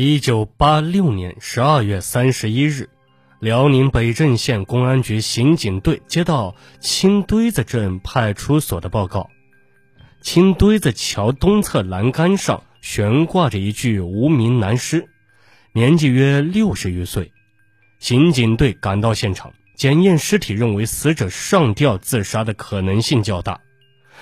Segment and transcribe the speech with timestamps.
[0.00, 2.88] 一九八六年十二月三十一日，
[3.40, 9.28] 辽宁北镇县公安局刑警队接到青堆子镇派出所的报告：
[10.20, 15.08] 青堆子桥东侧栏杆上悬挂着一具无名男尸，
[15.72, 17.32] 年纪约六十余岁。
[17.98, 23.58] 刑警队赶到现场，检验尸体，认为死者上吊自杀的可能性较大。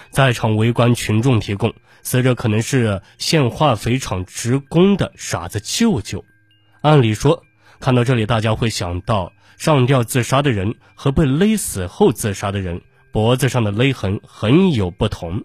[0.08, 1.74] 在场围观群众提供，
[2.06, 6.24] 死者可能是县化肥厂职工的傻子舅舅。
[6.80, 7.42] 按理说，
[7.80, 12.80] 看到这里，大家会想到上吊自杀的人和被勒死后自杀的人
[13.10, 15.42] 脖子上的勒痕很有不同。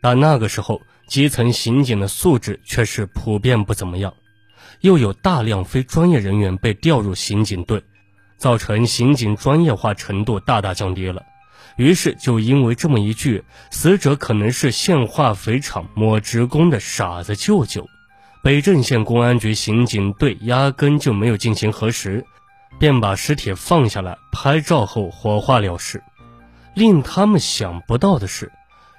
[0.00, 4.14] 但那个时候，基层刑警的素质却是普遍不怎么样，
[4.80, 7.82] 又有大量非专业人员被调入刑警队，
[8.38, 11.22] 造成刑警专业化程度大大降低了。
[11.76, 17.86] 于是，就因为这么一句“死者可能是县化肥厂某职工的傻子舅舅”，
[18.42, 22.24] 北镇县公安局刑警队压根就没有进行核实，
[22.78, 26.02] 便把尸体放下来拍照后火化了事。
[26.74, 28.50] 令他们想不到的是，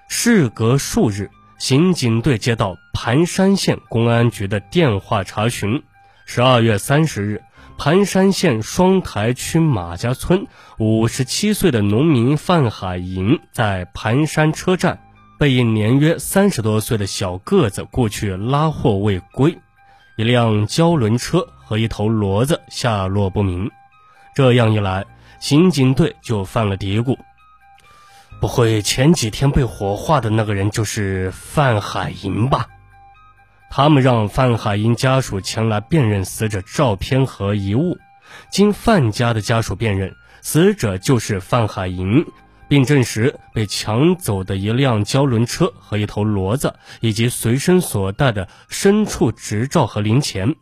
[0.08, 5.82] 事隔数日，刑警队接到盘山县公安局的电话查询，
[6.26, 7.42] 十二月三十日。
[7.78, 10.48] 盘山县双台区马家村
[10.80, 15.00] 五十七岁的农民范海银在盘山车站
[15.38, 19.60] 被一年约三十多岁的小个子过去拉货未归，
[20.16, 23.70] 一辆胶轮车和一头骡子下落不明。
[24.36, 25.06] 这样一来，
[25.40, 27.16] 刑警队就犯了嘀咕：
[28.42, 32.68] 不会前几天被火化的那个人就是范海银吧？
[33.70, 37.98] 他们让范海英家属前来辨认死者照片和遗物，
[38.52, 42.26] 经范家的家属辨认，死者就是范海英，
[42.68, 50.56] 并证实被抢走的一辆胶轮车和一头骡子，以及随身所带的牲畜执照和零钱。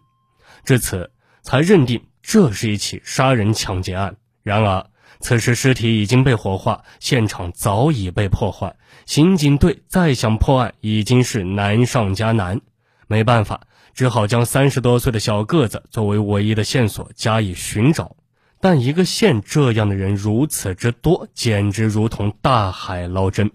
[0.64, 1.12] 至此，
[1.42, 4.16] 才认定这是一起杀人抢劫案。
[4.44, 4.86] 然而，
[5.20, 12.60] 此时尸体已经被火化，现场早已被破坏，刑警队再想破案已经是难上加难。
[13.08, 13.62] 没办法，
[13.94, 18.16] 只好将三十多岁的小个子作为唯一的线索加以寻找。
[18.60, 23.52] 但一个县这样的人如此之多，简直如同大海捞针。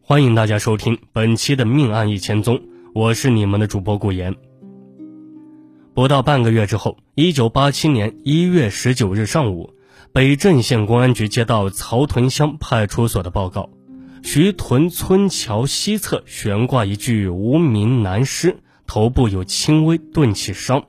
[0.00, 2.56] 欢迎大家收听本期的《命案一千宗》，
[2.94, 4.36] 我是你们的主播顾言。
[5.92, 9.74] 不到半个月之后，一九八七年一月十九日上午，
[10.12, 13.70] 北镇县公安局接到曹屯乡派出所的报告。
[14.22, 20.84] 徐屯村桥西侧悬挂一具无名男尸，头部有轻微钝器伤。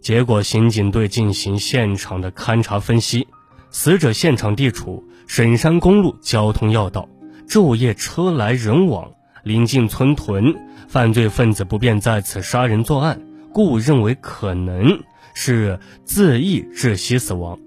[0.00, 3.28] 结果，刑警队进行现场的勘查分析，
[3.70, 7.08] 死者现场地处沈山公路交通要道，
[7.48, 9.12] 昼夜车来人往，
[9.44, 10.54] 临近村屯，
[10.88, 13.22] 犯罪分子不便在此杀人作案，
[13.52, 15.00] 故认为可能
[15.34, 17.60] 是自缢窒息死亡。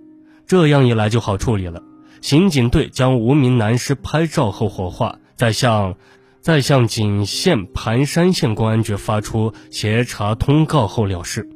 [0.46, 1.82] 这样一来就好处理了。
[2.25, 5.96] 刑警队将无名男尸拍照后火化，再向
[6.41, 11.47] 再向景县盘山县公安局发出协查通告后了事。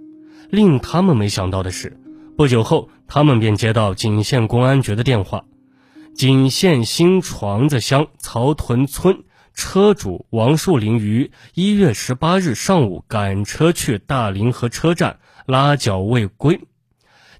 [0.51, 1.99] 令他们没想到的是，
[2.37, 5.43] 不久后他们便接到景县公安局的电话：
[6.13, 9.23] 景县新床子乡曹屯村
[9.55, 16.61] 车主王树林于一月十八日上午赶车去大凌河车站拉脚未归。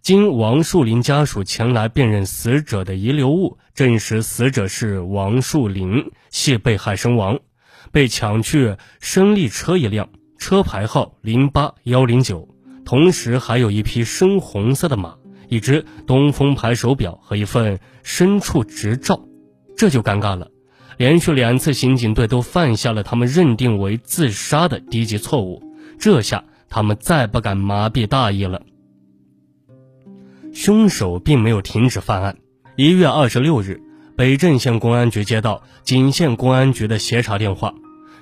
[0.01, 7.39] 经王树林家属前来辨认死者的遗留物，证实死者是王树林，系被害身亡，
[7.91, 12.47] 被抢去升力车一辆，车牌号零八幺零九，
[12.85, 15.15] 同时还有一匹深红色的马，
[15.47, 19.21] 一只东风牌手表和一份牲畜执照。
[19.77, 20.49] 这就尴尬了，
[20.97, 25.61] 连续两次刑警队都犯下了他们认定为自杀的低级错误，
[25.99, 28.61] 这下他们再不敢麻痹大意了。
[30.59, 32.35] 凶手并没有停止犯案。
[32.75, 33.81] 一月二十六日，
[34.17, 37.73] 北镇县公安局接到景县公安局的协查电话：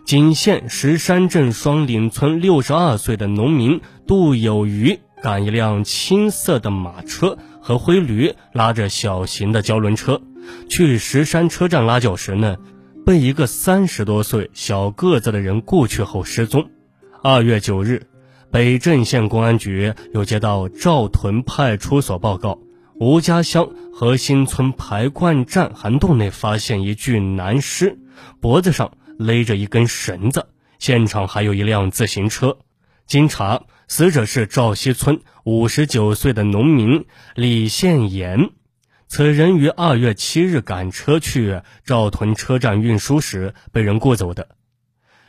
[0.06, 10.22] 景县石山镇双岭村六十二岁的农民杜有余赶一辆青色的马车和灰驴，拉着小型的胶轮车，
[10.70, 12.58] 去石山车站拉脚时呢，
[13.04, 16.70] 被一个三十多岁小个子的人雇去后失踪。
[17.24, 18.06] 二月九日。
[18.50, 22.60] 北镇县公安局又接到赵屯派出所报告，
[22.96, 28.00] 吴家乡河新村排灌站涵洞内发现一具男尸，
[28.40, 30.48] 脖子上勒着一根绳子，
[30.80, 32.58] 现场还有一辆自行车。
[33.06, 37.06] 经查，死者是赵西村五十九岁的农民
[37.36, 38.52] 李宪言，
[39.10, 44.48] 此人于二月七日赶车去赵屯车站运输时被人雇走的，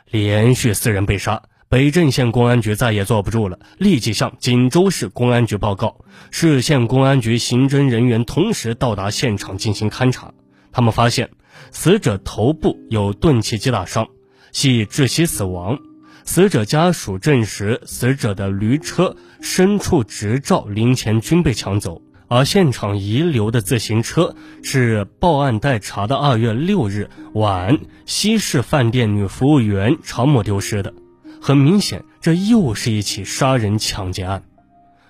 [0.09, 1.43] 连续四人被杀。
[1.71, 6.03] 北镇县公安局再也坐不住了，立即向锦州市公安局报告。
[6.31, 10.33] 市县公安局刑侦人员同时到达现场进行勘查，
[10.71, 11.29] 他们发现
[11.69, 14.07] 死者头部有钝器击打伤，
[14.51, 15.77] 系窒息死亡。
[16.25, 27.77] 死者家属证实，死者的驴车、牲畜执照、零钱均被抢走，而现场遗留的自行车是报案待查的二月六日晚
[28.07, 30.95] 西市饭店女服务员常某丢失的。
[31.41, 34.43] 很明显，这又是一起杀人抢劫案。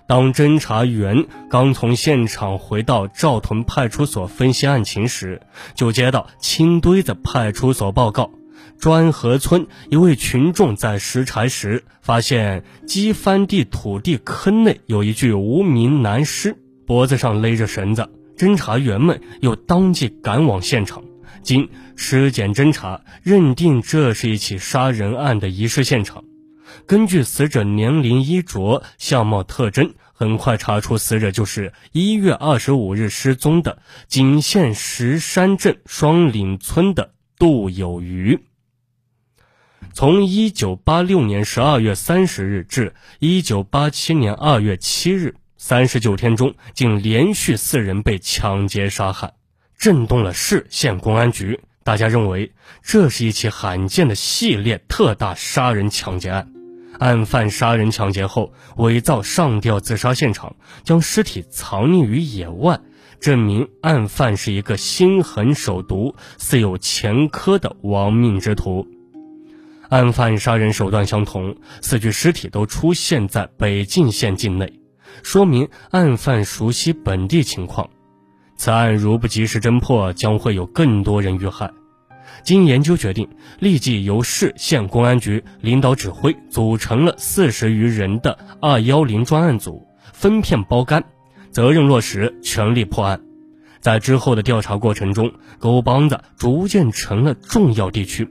[0.06, 5.40] 当侦查员刚从现场回到赵屯派出所分析案情时，
[5.74, 8.30] 就接到青堆子派出所报告：
[8.78, 16.56] 砖河村一位群众在拾柴时，发现鸡翻地土地坑内有一具无名男尸，
[16.86, 18.08] 脖子上勒着绳子。
[18.36, 21.04] 侦查员们又当即赶往现场。
[21.42, 26.24] 经尸检侦查，认定这是一起杀人案的遗失现场。
[26.86, 38.38] 根据死者年龄、衣着、相貌特征，很快查出死者就是一月二十五日失踪的景县石山镇双岭村的杜有余。
[39.92, 49.32] 从一九八六年十二月三十日至一九八七年二月七日，三十九天中，竟连续四人被抢劫杀害。
[49.80, 56.52] 震动了市县公安局，大家认为这是一起罕见的系列特大杀人抢劫案。
[56.98, 60.54] 案犯杀人抢劫后，伪造上吊自杀现场，
[60.84, 62.78] 将尸体藏匿于野外，
[63.20, 68.86] 证明案犯是一个心狠手毒、似有前科的亡命之徒。
[69.88, 74.78] 案犯杀人手段相同，四具尸体都出现在北靖县境内，
[75.22, 77.88] 说明案犯熟悉本地情况。
[78.60, 81.70] 此案如不及时侦破，将会有更多人遇害。
[82.44, 83.26] 经研究决定，
[83.58, 91.02] 立即由市县公安局领导指挥，组成了四十余人的“二幺零”专案组，分片包干，
[91.50, 93.22] 责任落实，全力破案。
[93.80, 98.28] 在之后的调查过程中，沟帮子逐渐成了重要地区。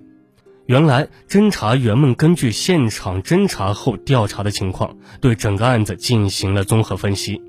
[0.68, 7.42] 原来，侦查员们根据现场侦查后调查的情况，对整个案子进行了综合分析。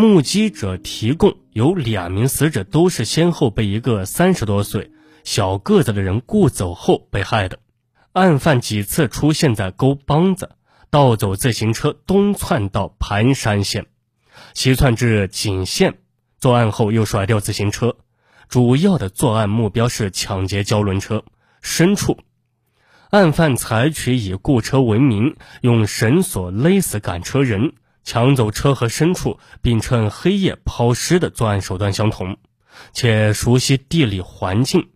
[0.00, 4.92] 目击者提供有两名死者都是先后被一个三十多岁
[5.24, 7.58] 小个子的人雇走后被害的。
[8.12, 10.50] 案犯几次出现在沟帮子，
[10.88, 13.86] 盗走自行车，东窜到盘山县，
[14.54, 15.98] 西窜至景县，
[16.38, 17.96] 作案后又甩掉自行车。
[18.48, 21.24] 主要的作案目标是抢劫胶轮车、
[21.60, 22.20] 牲畜。
[23.10, 27.72] 案犯采取以雇车为名，用绳索勒死赶车人。
[28.08, 32.38] 抢走车和牲畜，并趁黑夜抛尸的作案手段相同，
[32.94, 34.88] 且熟悉地理环境。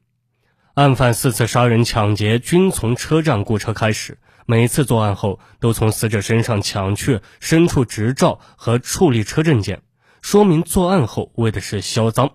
[0.72, 4.16] 案犯四次杀人抢劫均从车站雇车开始，
[4.46, 9.82] 每次作案后都从死者身上抢去牲畜执照和处理车证件，
[10.22, 12.30] 说明作案后为的是销赃。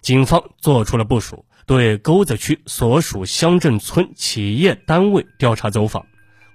[0.00, 6.06] 警方做出了部署，对沟子区所属乡镇村企业单位调查走访，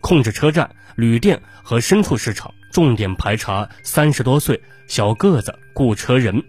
[0.04, 2.54] 控制车站、旅店和牲畜市场。
[2.72, 6.44] 重点排查三十多岁小个子雇车人，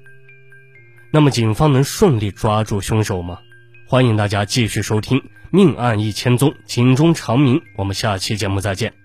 [1.13, 3.39] 那么警方能顺利抓住凶手吗？
[3.87, 5.19] 欢迎大家继续收听
[5.51, 7.61] 《命案一千宗》，警钟长鸣。
[7.77, 9.04] 我们下期节目再见。